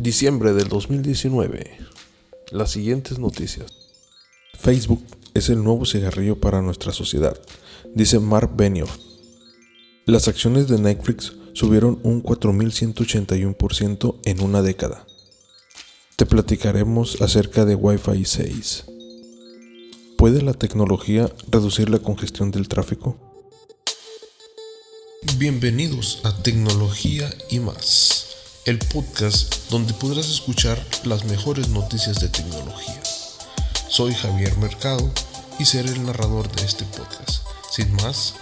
[0.00, 1.76] Diciembre del 2019.
[2.52, 3.70] Las siguientes noticias.
[4.58, 7.38] Facebook es el nuevo cigarrillo para nuestra sociedad,
[7.94, 8.96] dice Mark Benioff.
[10.06, 15.06] Las acciones de Netflix subieron un 4.181% en una década.
[16.16, 18.84] Te platicaremos acerca de Wi-Fi 6.
[20.16, 23.18] ¿Puede la tecnología reducir la congestión del tráfico?
[25.36, 28.29] Bienvenidos a Tecnología y más
[28.66, 33.00] el podcast donde podrás escuchar las mejores noticias de tecnología.
[33.88, 35.10] Soy Javier Mercado
[35.58, 37.46] y seré el narrador de este podcast.
[37.70, 38.34] Sin más,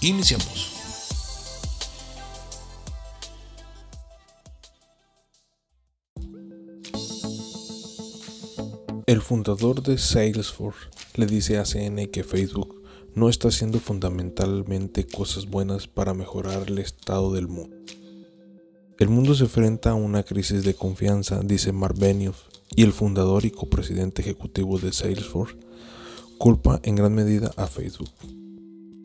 [0.00, 0.72] iniciamos.
[9.06, 12.82] El fundador de Salesforce le dice a CNN que Facebook
[13.14, 17.76] no está haciendo fundamentalmente cosas buenas para mejorar el estado del mundo.
[19.00, 22.42] El mundo se enfrenta a una crisis de confianza, dice Mark Benioff,
[22.76, 25.56] y el fundador y copresidente ejecutivo de Salesforce
[26.36, 28.10] culpa en gran medida a Facebook.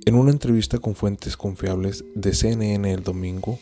[0.06, 3.58] En una entrevista con fuentes confiables de CNN el domingo,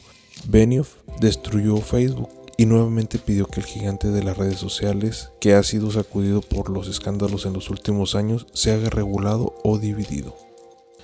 [0.48, 5.62] Benioff destruyó Facebook y nuevamente pidió que el gigante de las redes sociales, que ha
[5.62, 10.36] sido sacudido por los escándalos en los últimos años, se haga regulado o dividido.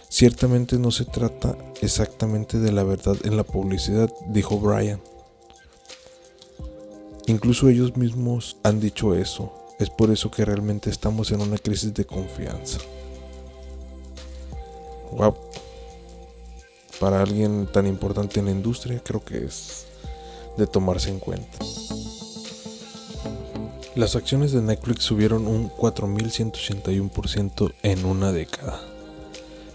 [0.09, 4.99] Ciertamente no se trata exactamente de la verdad en la publicidad, dijo Brian.
[7.29, 9.53] Incluso ellos mismos han dicho eso.
[9.77, 12.79] Es por eso que realmente estamos en una crisis de confianza.
[15.11, 15.35] Wow.
[16.99, 19.85] Para alguien tan importante en la industria creo que es
[20.57, 21.59] de tomarse en cuenta.
[23.93, 28.81] Las acciones de Netflix subieron un 4.181% en una década.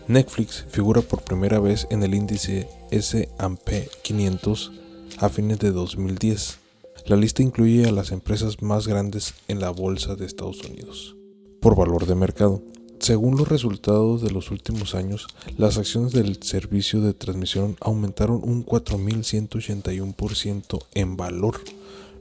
[0.09, 4.73] Netflix figura por primera vez en el índice S&P 500
[5.19, 6.64] a fines de 2010
[7.07, 11.17] la lista incluye a las empresas más grandes en la bolsa de Estados Unidos
[11.65, 12.63] por valor de mercado.
[13.01, 18.67] Según los resultados de los últimos años, las acciones del servicio de transmisión aumentaron un
[18.67, 21.63] 4.181% en valor,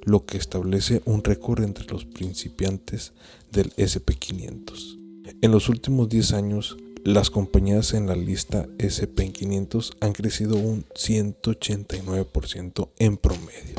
[0.04, 3.12] lo que establece un récord entre los principiantes
[3.52, 4.98] del SP500.
[5.42, 12.92] En los últimos 10 años, las compañías en la lista SP500 han crecido un 189%
[12.98, 13.76] en promedio.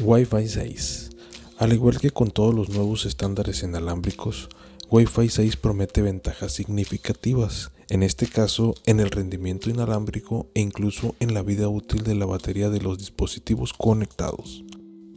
[0.00, 1.10] Wi-Fi 6.
[1.58, 4.48] Al igual que con todos los nuevos estándares inalámbricos,
[4.90, 11.34] Wi-Fi 6 promete ventajas significativas, en este caso en el rendimiento inalámbrico e incluso en
[11.34, 14.64] la vida útil de la batería de los dispositivos conectados.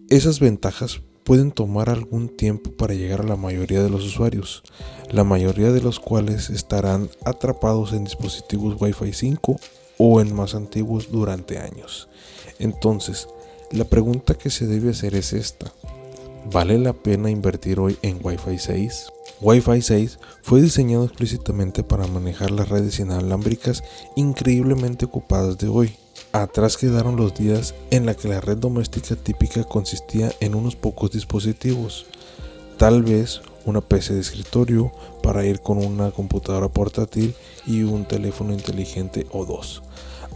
[0.09, 4.61] Esas ventajas pueden tomar algún tiempo para llegar a la mayoría de los usuarios,
[5.09, 9.55] la mayoría de los cuales estarán atrapados en dispositivos Wi-Fi 5
[9.99, 12.09] o en más antiguos durante años.
[12.59, 13.29] Entonces,
[13.71, 15.71] la pregunta que se debe hacer es esta.
[16.51, 19.07] ¿Vale la pena invertir hoy en Wi-Fi 6?
[19.41, 23.83] Wi-Fi 6 fue diseñado explícitamente para manejar las redes inalámbricas
[24.15, 25.95] increíblemente ocupadas de hoy.
[26.31, 31.11] Atrás quedaron los días en la que la red doméstica típica consistía en unos pocos
[31.11, 32.05] dispositivos,
[32.77, 34.91] tal vez una PC de escritorio
[35.23, 37.33] para ir con una computadora portátil
[37.65, 39.81] y un teléfono inteligente o dos.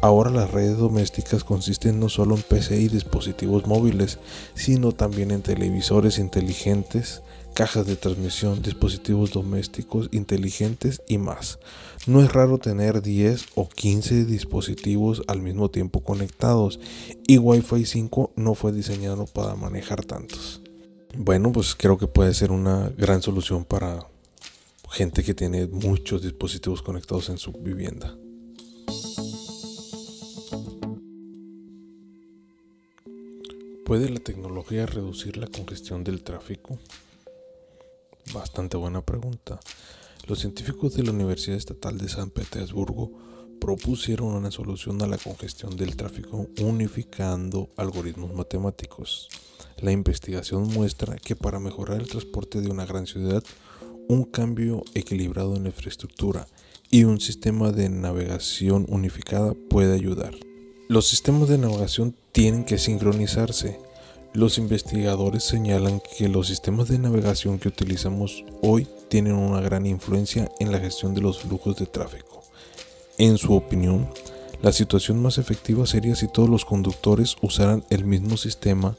[0.01, 4.17] Ahora las redes domésticas consisten no solo en PC y dispositivos móviles,
[4.55, 7.21] sino también en televisores inteligentes,
[7.53, 11.59] cajas de transmisión, dispositivos domésticos inteligentes y más.
[12.07, 16.79] No es raro tener 10 o 15 dispositivos al mismo tiempo conectados
[17.27, 20.61] y Wi-Fi 5 no fue diseñado para manejar tantos.
[21.17, 24.07] Bueno, pues creo que puede ser una gran solución para
[24.89, 28.15] gente que tiene muchos dispositivos conectados en su vivienda.
[33.89, 36.77] ¿Puede la tecnología reducir la congestión del tráfico?
[38.31, 39.59] Bastante buena pregunta.
[40.27, 43.11] Los científicos de la Universidad Estatal de San Petersburgo
[43.59, 49.27] propusieron una solución a la congestión del tráfico unificando algoritmos matemáticos.
[49.79, 53.43] La investigación muestra que para mejorar el transporte de una gran ciudad,
[54.07, 56.47] un cambio equilibrado en la infraestructura
[56.91, 60.35] y un sistema de navegación unificada puede ayudar.
[60.91, 63.79] Los sistemas de navegación tienen que sincronizarse.
[64.33, 70.49] Los investigadores señalan que los sistemas de navegación que utilizamos hoy tienen una gran influencia
[70.59, 72.41] en la gestión de los flujos de tráfico.
[73.19, 74.09] En su opinión,
[74.63, 78.95] la situación más efectiva sería si todos los conductores usaran el mismo sistema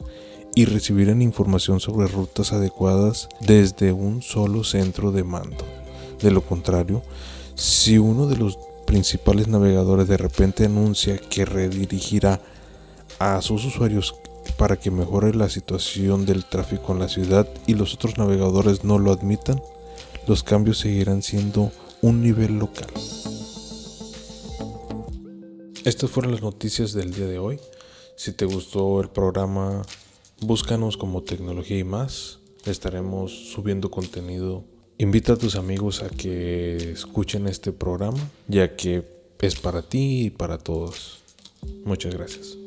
[0.55, 5.65] y recibieran información sobre rutas adecuadas desde un solo centro de mando.
[6.23, 7.03] De lo contrario,
[7.57, 8.61] si uno de los
[8.91, 12.41] principales navegadores de repente anuncia que redirigirá
[13.21, 14.17] a sus usuarios
[14.59, 18.99] para que mejore la situación del tráfico en la ciudad y los otros navegadores no
[18.99, 19.63] lo admitan,
[20.27, 21.71] los cambios seguirán siendo
[22.03, 22.89] un nivel local.
[25.85, 27.61] Estas fueron las noticias del día de hoy.
[28.17, 29.83] Si te gustó el programa,
[30.41, 32.41] búscanos como Tecnología y más.
[32.65, 34.65] Estaremos subiendo contenido.
[35.01, 38.19] Invita a tus amigos a que escuchen este programa,
[38.49, 39.03] ya que
[39.41, 41.21] es para ti y para todos.
[41.87, 42.59] Muchas gracias.